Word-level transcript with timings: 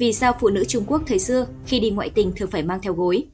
Vì 0.00 0.12
sao 0.12 0.32
phụ 0.40 0.48
nữ 0.48 0.64
Trung 0.64 0.84
Quốc 0.86 1.02
thời 1.06 1.18
xưa 1.18 1.46
khi 1.66 1.80
đi 1.80 1.90
ngoại 1.90 2.10
tình 2.10 2.32
thường 2.36 2.50
phải 2.50 2.62
mang 2.62 2.80
theo 2.82 2.92
gối? 2.92 3.24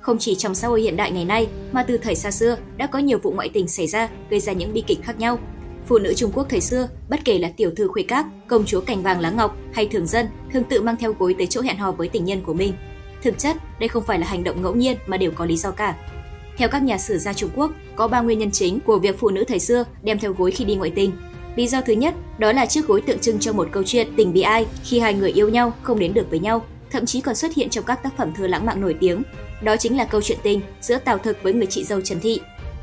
Không 0.00 0.18
chỉ 0.18 0.34
trong 0.34 0.54
xã 0.54 0.68
hội 0.68 0.82
hiện 0.82 0.96
đại 0.96 1.10
ngày 1.10 1.24
nay 1.24 1.48
mà 1.72 1.82
từ 1.82 1.98
thời 1.98 2.14
xa 2.14 2.30
xưa 2.30 2.56
đã 2.76 2.86
có 2.86 2.98
nhiều 2.98 3.18
vụ 3.18 3.30
ngoại 3.30 3.48
tình 3.48 3.68
xảy 3.68 3.86
ra 3.86 4.08
gây 4.30 4.40
ra 4.40 4.52
những 4.52 4.72
bi 4.72 4.84
kịch 4.86 4.98
khác 5.02 5.18
nhau. 5.18 5.38
Phụ 5.86 5.98
nữ 5.98 6.14
Trung 6.14 6.30
Quốc 6.34 6.46
thời 6.48 6.60
xưa, 6.60 6.88
bất 7.08 7.20
kể 7.24 7.38
là 7.38 7.50
tiểu 7.56 7.70
thư 7.76 7.88
khuê 7.88 8.02
các, 8.02 8.26
công 8.48 8.64
chúa 8.64 8.80
cành 8.80 9.02
vàng 9.02 9.20
lá 9.20 9.30
ngọc 9.30 9.56
hay 9.72 9.86
thường 9.86 10.06
dân, 10.06 10.26
thường 10.52 10.64
tự 10.64 10.82
mang 10.82 10.96
theo 10.96 11.12
gối 11.18 11.34
tới 11.38 11.46
chỗ 11.46 11.60
hẹn 11.60 11.76
hò 11.76 11.92
với 11.92 12.08
tình 12.08 12.24
nhân 12.24 12.40
của 12.46 12.54
mình. 12.54 12.72
Thực 13.22 13.38
chất, 13.38 13.56
đây 13.80 13.88
không 13.88 14.04
phải 14.06 14.18
là 14.18 14.26
hành 14.26 14.44
động 14.44 14.62
ngẫu 14.62 14.74
nhiên 14.74 14.96
mà 15.06 15.16
đều 15.16 15.30
có 15.30 15.44
lý 15.44 15.56
do 15.56 15.70
cả. 15.70 15.96
Theo 16.56 16.68
các 16.68 16.82
nhà 16.82 16.98
sử 16.98 17.18
gia 17.18 17.32
Trung 17.32 17.50
Quốc, 17.56 17.70
có 17.96 18.08
ba 18.08 18.20
nguyên 18.20 18.38
nhân 18.38 18.50
chính 18.50 18.80
của 18.80 18.98
việc 18.98 19.18
phụ 19.18 19.30
nữ 19.30 19.44
thời 19.48 19.58
xưa 19.58 19.84
đem 20.02 20.18
theo 20.18 20.32
gối 20.32 20.50
khi 20.50 20.64
đi 20.64 20.74
ngoại 20.74 20.92
tình. 20.94 21.12
Lý 21.56 21.66
do 21.66 21.80
thứ 21.80 21.92
nhất, 21.92 22.14
đó 22.38 22.52
là 22.52 22.66
chiếc 22.66 22.86
gối 22.86 23.00
tượng 23.00 23.18
trưng 23.18 23.40
cho 23.40 23.52
một 23.52 23.68
câu 23.72 23.82
chuyện 23.86 24.08
tình 24.16 24.32
bị 24.32 24.40
ai 24.40 24.66
khi 24.84 24.98
hai 24.98 25.14
người 25.14 25.32
yêu 25.32 25.48
nhau 25.48 25.72
không 25.82 25.98
đến 25.98 26.14
được 26.14 26.26
với 26.30 26.38
nhau, 26.38 26.64
thậm 26.90 27.06
chí 27.06 27.20
còn 27.20 27.34
xuất 27.34 27.54
hiện 27.54 27.70
trong 27.70 27.84
các 27.84 28.02
tác 28.02 28.16
phẩm 28.16 28.32
thơ 28.36 28.46
lãng 28.46 28.66
mạn 28.66 28.80
nổi 28.80 28.96
tiếng. 29.00 29.22
Đó 29.62 29.76
chính 29.76 29.96
là 29.96 30.04
câu 30.04 30.22
chuyện 30.22 30.38
tình 30.42 30.60
giữa 30.80 30.98
Tào 30.98 31.18
Thực 31.18 31.42
với 31.42 31.52
người 31.52 31.66
chị 31.66 31.84
dâu 31.84 32.00
Trần 32.00 32.20
Thị. 32.20 32.40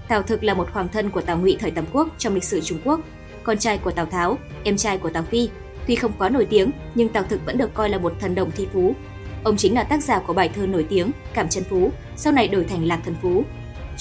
Tào 0.07 0.21
Thực 0.21 0.43
là 0.43 0.53
một 0.53 0.67
hoàng 0.71 0.87
thân 0.93 1.09
của 1.09 1.21
Tào 1.21 1.37
Ngụy 1.37 1.57
thời 1.59 1.71
Tam 1.71 1.85
Quốc 1.93 2.07
trong 2.17 2.33
lịch 2.33 2.43
sử 2.43 2.61
Trung 2.61 2.79
Quốc, 2.85 2.99
con 3.43 3.57
trai 3.57 3.77
của 3.77 3.91
Tào 3.91 4.05
Tháo, 4.05 4.37
em 4.63 4.77
trai 4.77 4.97
của 4.97 5.09
Tào 5.09 5.23
Phi. 5.23 5.49
Tuy 5.87 5.95
không 5.95 6.11
quá 6.17 6.29
nổi 6.29 6.45
tiếng, 6.45 6.71
nhưng 6.95 7.09
Tào 7.09 7.23
Thực 7.23 7.45
vẫn 7.45 7.57
được 7.57 7.73
coi 7.73 7.89
là 7.89 7.97
một 7.97 8.13
thần 8.19 8.35
đồng 8.35 8.51
thi 8.51 8.67
phú. 8.73 8.95
Ông 9.43 9.57
chính 9.57 9.73
là 9.73 9.83
tác 9.83 10.03
giả 10.03 10.19
của 10.19 10.33
bài 10.33 10.49
thơ 10.55 10.65
nổi 10.65 10.85
tiếng 10.89 11.11
Cảm 11.33 11.49
chân 11.49 11.63
phú, 11.69 11.91
sau 12.15 12.33
này 12.33 12.47
đổi 12.47 12.63
thành 12.63 12.85
Lạc 12.85 12.99
thần 13.05 13.15
phú. 13.21 13.43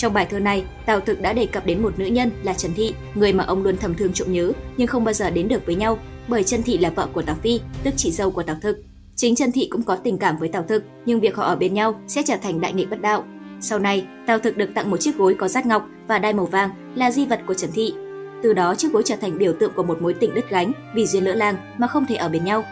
Trong 0.01 0.13
bài 0.13 0.27
thơ 0.31 0.39
này, 0.39 0.65
Tào 0.87 1.01
Thực 1.01 1.21
đã 1.21 1.33
đề 1.33 1.47
cập 1.47 1.67
đến 1.67 1.83
một 1.83 1.99
nữ 1.99 2.07
nhân 2.07 2.31
là 2.43 2.55
Trần 2.55 2.73
Thị, 2.75 2.95
người 3.15 3.33
mà 3.33 3.45
ông 3.45 3.63
luôn 3.63 3.77
thầm 3.77 3.95
thương 3.95 4.13
trộm 4.13 4.33
nhớ 4.33 4.53
nhưng 4.77 4.87
không 4.87 5.05
bao 5.05 5.13
giờ 5.13 5.31
đến 5.31 5.49
được 5.49 5.67
với 5.67 5.75
nhau, 5.75 5.99
bởi 6.29 6.45
Trần 6.45 6.63
Thị 6.63 6.79
là 6.79 6.91
vợ 6.91 7.09
của 7.13 7.23
Tào 7.23 7.37
Phi, 7.43 7.61
tức 7.85 7.95
chị 7.97 8.11
dâu 8.11 8.31
của 8.31 8.43
Tào 8.43 8.57
Thực. 8.63 8.79
Chính 9.17 9.35
Trần 9.35 9.53
Thị 9.53 9.69
cũng 9.71 9.83
có 9.83 9.97
tình 9.97 10.19
cảm 10.19 10.39
với 10.39 10.49
Tào 10.49 10.63
Thực, 10.63 10.85
nhưng 11.07 11.21
việc 11.21 11.37
họ 11.37 11.45
ở 11.45 11.57
bên 11.57 11.75
nhau 11.75 12.01
sẽ 12.07 12.23
trở 12.27 12.37
thành 12.43 12.61
đại 12.61 12.73
nghịch 12.73 12.91
bất 12.91 13.01
đạo. 13.01 13.25
Sau 13.61 13.79
này, 13.79 14.07
Tào 14.27 14.39
Thực 14.39 14.57
được 14.57 14.71
tặng 14.75 14.91
một 14.91 14.97
chiếc 14.97 15.17
gối 15.17 15.35
có 15.35 15.49
rát 15.49 15.67
ngọc 15.67 15.87
và 16.09 16.19
đai 16.19 16.33
màu 16.33 16.47
vàng 16.47 16.71
là 16.95 17.11
di 17.11 17.27
vật 17.27 17.41
của 17.47 17.55
Trần 17.55 17.71
Thị. 17.75 17.93
Từ 18.43 18.53
đó 18.53 18.75
chiếc 18.75 18.93
gối 18.93 19.03
trở 19.05 19.17
thành 19.17 19.39
biểu 19.39 19.53
tượng 19.53 19.73
của 19.77 19.83
một 19.83 20.03
mối 20.03 20.15
tình 20.15 20.35
đứt 20.35 20.51
gánh 20.51 20.73
vì 20.95 21.07
duyên 21.07 21.25
lỡ 21.25 21.35
làng 21.35 21.57
mà 21.79 21.87
không 21.87 22.07
thể 22.07 22.17
ở 22.17 22.29
bên 22.29 22.45
nhau. 22.45 22.65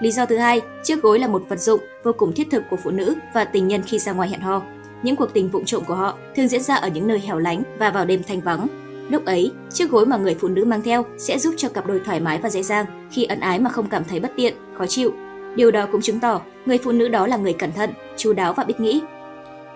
Lý 0.00 0.10
do 0.10 0.26
thứ 0.26 0.36
hai, 0.36 0.60
chiếc 0.82 1.02
gối 1.02 1.18
là 1.18 1.28
một 1.28 1.42
vật 1.48 1.60
dụng 1.60 1.80
vô 2.04 2.12
cùng 2.12 2.32
thiết 2.32 2.48
thực 2.50 2.62
của 2.70 2.76
phụ 2.76 2.90
nữ 2.90 3.14
và 3.34 3.44
tình 3.44 3.68
nhân 3.68 3.82
khi 3.86 3.98
ra 3.98 4.12
ngoài 4.12 4.28
hẹn 4.28 4.40
hò. 4.40 4.62
Những 5.02 5.16
cuộc 5.16 5.32
tình 5.32 5.48
vụng 5.48 5.64
trộm 5.64 5.84
của 5.86 5.94
họ 5.94 6.18
thường 6.36 6.48
diễn 6.48 6.62
ra 6.62 6.74
ở 6.74 6.88
những 6.88 7.06
nơi 7.06 7.20
hẻo 7.20 7.38
lánh 7.38 7.62
và 7.78 7.90
vào 7.90 8.04
đêm 8.04 8.22
thanh 8.22 8.40
vắng. 8.40 8.66
Lúc 9.10 9.24
ấy, 9.24 9.52
chiếc 9.70 9.90
gối 9.90 10.06
mà 10.06 10.16
người 10.16 10.34
phụ 10.34 10.48
nữ 10.48 10.64
mang 10.64 10.82
theo 10.82 11.04
sẽ 11.18 11.38
giúp 11.38 11.54
cho 11.56 11.68
cặp 11.68 11.86
đôi 11.86 12.00
thoải 12.04 12.20
mái 12.20 12.38
và 12.38 12.48
dễ 12.48 12.62
dàng 12.62 12.86
khi 13.10 13.24
ân 13.24 13.40
ái 13.40 13.58
mà 13.58 13.70
không 13.70 13.86
cảm 13.86 14.04
thấy 14.04 14.20
bất 14.20 14.32
tiện, 14.36 14.54
khó 14.78 14.86
chịu. 14.86 15.12
Điều 15.56 15.70
đó 15.70 15.86
cũng 15.92 16.00
chứng 16.00 16.20
tỏ 16.20 16.40
người 16.66 16.78
phụ 16.78 16.92
nữ 16.92 17.08
đó 17.08 17.26
là 17.26 17.36
người 17.36 17.52
cẩn 17.52 17.72
thận, 17.72 17.90
chu 18.16 18.32
đáo 18.32 18.52
và 18.52 18.64
biết 18.64 18.80
nghĩ. 18.80 19.00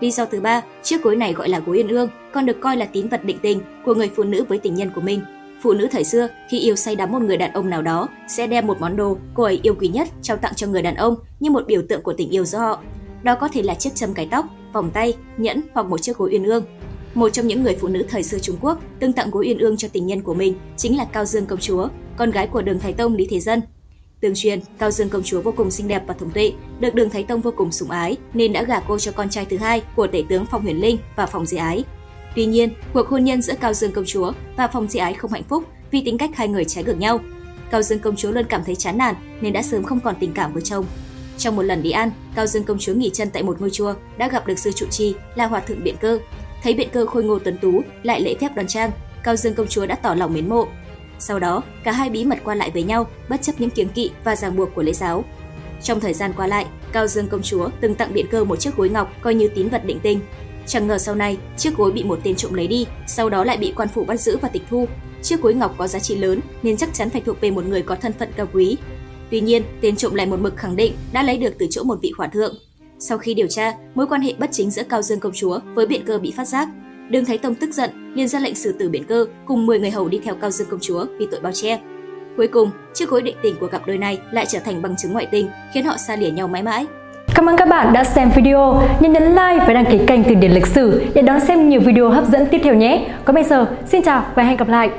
Lý 0.01 0.11
do 0.11 0.25
thứ 0.25 0.41
ba, 0.41 0.63
chiếc 0.83 1.03
gối 1.03 1.17
này 1.17 1.33
gọi 1.33 1.49
là 1.49 1.59
gối 1.59 1.77
yên 1.77 1.89
ương, 1.89 2.09
còn 2.33 2.47
được 2.47 2.61
coi 2.61 2.77
là 2.77 2.85
tín 2.85 3.09
vật 3.09 3.25
định 3.25 3.39
tình 3.43 3.61
của 3.85 3.95
người 3.95 4.11
phụ 4.17 4.23
nữ 4.23 4.45
với 4.49 4.59
tình 4.59 4.75
nhân 4.75 4.91
của 4.95 5.01
mình. 5.01 5.21
Phụ 5.63 5.73
nữ 5.73 5.89
thời 5.91 6.05
xưa 6.05 6.29
khi 6.51 6.59
yêu 6.59 6.77
say 6.77 6.97
đắm 6.97 7.13
một 7.13 7.23
người 7.23 7.37
đàn 7.37 7.53
ông 7.53 7.71
nào 7.71 7.83
đó 7.83 8.09
sẽ 8.29 8.47
đem 8.47 8.67
một 8.67 8.81
món 8.81 8.97
đồ 8.97 9.17
cô 9.35 9.43
ấy 9.43 9.61
yêu 9.63 9.75
quý 9.81 9.89
nhất 9.89 10.09
trao 10.23 10.37
tặng 10.37 10.53
cho 10.57 10.67
người 10.67 10.83
đàn 10.83 10.95
ông 10.95 11.15
như 11.41 11.51
một 11.51 11.67
biểu 11.67 11.83
tượng 11.89 12.03
của 12.03 12.13
tình 12.13 12.31
yêu 12.31 12.45
giữa 12.45 12.59
họ. 12.59 12.81
Đó 13.23 13.35
có 13.35 13.49
thể 13.49 13.63
là 13.63 13.75
chiếc 13.75 13.95
châm 13.95 14.15
cái 14.15 14.29
tóc, 14.31 14.47
vòng 14.75 14.91
tay, 14.91 15.15
nhẫn 15.37 15.61
hoặc 15.73 15.87
một 15.87 16.03
chiếc 16.03 16.17
gối 16.17 16.31
uyên 16.33 16.45
ương. 16.45 16.65
Một 17.15 17.29
trong 17.29 17.47
những 17.47 17.63
người 17.63 17.77
phụ 17.81 17.89
nữ 17.89 18.05
thời 18.09 18.23
xưa 18.23 18.39
Trung 18.39 18.57
Quốc 18.61 18.79
từng 19.01 19.13
tặng 19.13 19.31
gối 19.31 19.47
uyên 19.47 19.59
ương 19.59 19.77
cho 19.77 19.89
tình 19.93 20.07
nhân 20.07 20.23
của 20.23 20.35
mình 20.35 20.55
chính 20.77 20.97
là 20.97 21.05
Cao 21.05 21.25
Dương 21.25 21.47
công 21.47 21.59
chúa, 21.59 21.89
con 22.17 22.31
gái 22.31 22.47
của 22.47 22.63
Đường 22.63 22.79
Thái 22.79 22.93
Tông 22.93 23.15
Lý 23.15 23.27
Thế 23.31 23.41
Dân. 23.41 23.61
Tương 24.21 24.35
truyền, 24.35 24.61
Cao 24.79 24.91
Dương 24.91 25.09
công 25.09 25.23
chúa 25.23 25.41
vô 25.41 25.53
cùng 25.57 25.71
xinh 25.71 25.89
đẹp 25.89 26.03
và 26.07 26.15
thông 26.15 26.31
tuệ, 26.31 26.53
được 26.81 26.95
Đường 26.95 27.11
Thái 27.11 27.23
Tông 27.23 27.41
vô 27.41 27.53
cùng 27.57 27.73
sủng 27.73 27.91
ái 27.91 28.17
nên 28.35 28.53
đã 28.53 28.63
gả 28.63 28.81
cô 28.81 28.99
cho 28.99 29.13
con 29.13 29.31
trai 29.31 29.45
thứ 29.45 29.57
hai 29.57 29.83
của 29.97 30.07
tể 30.07 30.23
tướng 30.29 30.47
Phong 30.51 30.63
Huyền 30.63 30.81
Linh 30.81 30.99
và 31.17 31.27
Phong 31.27 31.47
Di 31.47 31.57
Ái. 31.57 31.85
Tuy 32.37 32.47
nhiên, 32.47 32.71
cuộc 32.93 33.09
hôn 33.09 33.25
nhân 33.25 33.43
giữa 33.43 33.55
Cao 33.61 33.75
Dương 33.75 33.93
công 33.93 34.05
chúa 34.05 34.33
và 34.57 34.69
Phong 34.69 34.89
Di 34.89 34.99
Ái 34.99 35.15
không 35.15 35.33
hạnh 35.33 35.43
phúc 35.49 35.65
vì 35.91 36.03
tính 36.05 36.19
cách 36.19 36.31
hai 36.35 36.49
người 36.49 36.65
trái 36.65 36.85
ngược 36.85 36.99
nhau. 36.99 37.21
Cao 37.71 37.83
Dương 37.83 37.99
công 37.99 38.17
chúa 38.17 38.31
luôn 38.31 38.45
cảm 38.49 38.65
thấy 38.65 38.75
chán 38.75 38.99
nản 38.99 39.15
nên 39.41 39.53
đã 39.53 39.63
sớm 39.63 39.83
không 39.83 40.01
còn 40.01 40.15
tình 40.21 40.33
cảm 40.33 40.53
với 40.53 40.63
chồng. 40.63 40.85
Trong 41.39 41.57
một 41.57 41.63
lần 41.63 41.83
đi 41.83 41.91
ăn, 41.91 42.11
Cao 42.35 42.47
Dương 42.47 42.65
công 42.65 42.79
chúa 42.79 42.95
nghỉ 42.95 43.11
chân 43.11 43.31
tại 43.31 43.43
một 43.43 43.61
ngôi 43.61 43.71
chùa 43.71 43.95
đã 44.19 44.29
gặp 44.29 44.47
được 44.47 44.59
sư 44.59 44.73
trụ 44.73 44.87
trì 44.91 45.15
là 45.35 45.47
hòa 45.47 45.61
thượng 45.61 45.85
Biện 45.85 45.97
Cơ. 46.01 46.19
Thấy 46.63 46.75
Biện 46.75 46.89
Cơ 46.93 47.07
khôi 47.07 47.25
ngô 47.25 47.39
tuấn 47.39 47.59
tú, 47.59 47.83
lại 48.03 48.21
lễ 48.21 48.35
phép 48.41 48.55
đoan 48.55 48.67
trang, 48.67 48.91
Cao 49.23 49.37
Dương 49.37 49.55
công 49.55 49.67
chúa 49.67 49.87
đã 49.87 49.95
tỏ 49.95 50.15
lòng 50.15 50.33
mến 50.33 50.49
mộ. 50.49 50.67
Sau 51.19 51.39
đó, 51.39 51.63
cả 51.85 51.93
hai 51.93 52.11
bí 52.11 52.25
mật 52.25 52.39
qua 52.45 52.55
lại 52.55 52.71
với 52.71 52.83
nhau, 52.83 53.07
bất 53.29 53.43
chấp 53.43 53.61
những 53.61 53.71
kiêng 53.71 53.89
kỵ 53.89 54.11
và 54.25 54.37
ràng 54.37 54.57
buộc 54.57 54.75
của 54.75 54.83
lễ 54.83 54.93
giáo. 54.93 55.25
Trong 55.83 56.01
thời 56.01 56.15
gian 56.15 56.33
qua 56.37 56.47
lại, 56.47 56.67
Cao 56.93 57.07
Dương 57.07 57.29
công 57.29 57.43
chúa 57.43 57.69
từng 57.81 57.95
tặng 57.95 58.13
Biện 58.13 58.27
Cơ 58.31 58.45
một 58.45 58.57
chiếc 58.57 58.77
gối 58.77 58.89
ngọc 58.89 59.13
coi 59.21 59.35
như 59.35 59.49
tín 59.49 59.69
vật 59.69 59.85
định 59.85 59.99
tình. 60.03 60.21
Chẳng 60.67 60.87
ngờ 60.87 60.99
sau 60.99 61.15
này, 61.15 61.39
chiếc 61.57 61.77
gối 61.77 61.93
bị 61.93 62.05
một 62.05 62.19
tên 62.23 62.37
trộm 62.37 62.55
lấy 62.55 62.67
đi, 62.67 62.87
sau 63.07 63.29
đó 63.31 63.45
lại 63.45 63.57
bị 63.57 63.73
quan 63.77 63.89
phủ 63.89 64.05
bắt 64.05 64.21
giữ 64.21 64.37
và 64.37 64.49
tịch 64.49 64.63
thu. 64.71 64.87
Chiếc 65.23 65.43
gối 65.43 65.55
ngọc 65.55 65.75
có 65.79 65.89
giá 65.89 65.99
trị 65.99 66.17
lớn 66.17 66.41
nên 66.63 66.77
chắc 66.77 66.95
chắn 66.95 67.11
phải 67.11 67.21
thuộc 67.21 67.41
về 67.41 67.51
một 67.51 67.65
người 67.65 67.83
có 67.83 67.95
thân 67.95 68.13
phận 68.13 68.29
cao 68.37 68.47
quý. 68.53 68.77
Tuy 69.31 69.41
nhiên, 69.41 69.63
tên 69.81 69.97
trộm 69.97 70.15
lại 70.15 70.27
một 70.27 70.41
mực 70.41 70.57
khẳng 70.57 70.77
định 70.77 70.93
đã 71.13 71.23
lấy 71.23 71.39
được 71.39 71.55
từ 71.59 71.67
chỗ 71.71 71.83
một 71.83 71.99
vị 72.03 72.13
hòa 72.17 72.27
thượng. 72.27 72.55
Sau 72.99 73.19
khi 73.19 73.35
điều 73.35 73.47
tra, 73.47 73.73
mối 73.95 74.07
quan 74.07 74.21
hệ 74.21 74.35
bất 74.39 74.53
chính 74.53 74.71
giữa 74.71 74.83
Cao 74.89 75.03
Dương 75.03 75.21
công 75.21 75.33
chúa 75.33 75.59
với 75.75 75.87
Biện 75.87 76.05
Cơ 76.07 76.19
bị 76.19 76.33
phát 76.37 76.49
giác. 76.49 76.69
Đường 77.11 77.25
Thái 77.25 77.39
Tông 77.39 77.55
tức 77.55 77.71
giận, 77.73 77.91
liền 78.15 78.29
ra 78.29 78.39
lệnh 78.39 78.55
xử 78.55 78.73
tử 78.73 78.89
Biện 78.89 79.05
Cơ 79.05 79.27
cùng 79.47 79.67
10 79.67 79.81
người 79.81 79.91
hầu 79.91 80.09
đi 80.09 80.21
theo 80.25 80.35
Cao 80.35 80.51
Dương 80.51 80.69
công 80.71 80.81
chúa 80.81 81.07
vì 81.19 81.27
tội 81.31 81.41
bao 81.41 81.53
che. 81.53 81.81
Cuối 82.37 82.49
cùng, 82.49 82.71
chiếc 82.95 83.09
gối 83.09 83.23
định 83.23 83.37
tình 83.43 83.55
của 83.61 83.67
cặp 83.67 83.87
đôi 83.87 83.99
này 83.99 84.19
lại 84.33 84.47
trở 84.49 84.59
thành 84.59 84.83
bằng 84.83 84.97
chứng 84.97 85.13
ngoại 85.13 85.27
tình, 85.31 85.49
khiến 85.75 85.85
họ 85.85 85.97
xa 85.97 86.17
lìa 86.17 86.31
nhau 86.31 86.49
mãi 86.49 86.63
mãi. 86.63 86.87
Cảm 87.35 87.49
ơn 87.49 87.57
các 87.57 87.69
bạn 87.69 87.93
đã 87.93 88.05
xem 88.05 88.31
video. 88.37 88.83
Nhớ 89.01 89.09
nhấn 89.09 89.23
like 89.23 89.65
và 89.67 89.73
đăng 89.73 89.85
ký 89.93 89.99
kênh 90.07 90.25
Từ 90.25 90.35
điển 90.35 90.53
lịch 90.53 90.67
sử 90.67 91.03
để 91.15 91.23
đón 91.23 91.41
xem 91.41 91.69
nhiều 91.69 91.81
video 91.81 92.11
hấp 92.11 92.29
dẫn 92.29 92.47
tiếp 92.51 92.61
theo 92.65 92.75
nhé. 92.75 93.15
Còn 93.25 93.35
bây 93.35 93.45
giờ, 93.45 93.67
xin 93.87 94.03
chào 94.03 94.27
và 94.35 94.43
hẹn 94.43 94.57
gặp 94.57 94.69
lại. 94.69 94.91